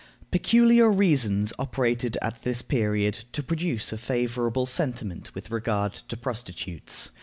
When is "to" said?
3.33-3.43, 5.93-6.17